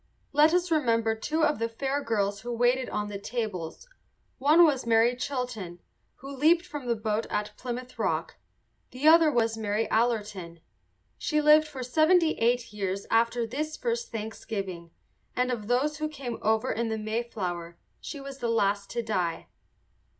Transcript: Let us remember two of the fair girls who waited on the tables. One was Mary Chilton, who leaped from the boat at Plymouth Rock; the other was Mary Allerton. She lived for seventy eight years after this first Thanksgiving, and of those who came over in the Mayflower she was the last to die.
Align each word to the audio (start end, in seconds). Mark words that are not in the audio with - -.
Let 0.33 0.51
us 0.51 0.71
remember 0.71 1.13
two 1.13 1.43
of 1.43 1.59
the 1.59 1.69
fair 1.69 2.03
girls 2.03 2.41
who 2.41 2.51
waited 2.51 2.89
on 2.89 3.07
the 3.07 3.19
tables. 3.19 3.87
One 4.39 4.63
was 4.65 4.83
Mary 4.87 5.15
Chilton, 5.15 5.77
who 6.15 6.35
leaped 6.35 6.65
from 6.65 6.87
the 6.87 6.95
boat 6.95 7.27
at 7.29 7.55
Plymouth 7.55 7.99
Rock; 7.99 8.37
the 8.89 9.07
other 9.07 9.31
was 9.31 9.59
Mary 9.59 9.87
Allerton. 9.91 10.59
She 11.19 11.39
lived 11.39 11.67
for 11.67 11.83
seventy 11.83 12.31
eight 12.39 12.73
years 12.73 13.05
after 13.11 13.45
this 13.45 13.77
first 13.77 14.11
Thanksgiving, 14.11 14.89
and 15.35 15.51
of 15.51 15.67
those 15.67 15.97
who 15.99 16.09
came 16.09 16.39
over 16.41 16.71
in 16.71 16.89
the 16.89 16.97
Mayflower 16.97 17.77
she 17.99 18.19
was 18.19 18.39
the 18.39 18.49
last 18.49 18.89
to 18.89 19.03
die. 19.03 19.49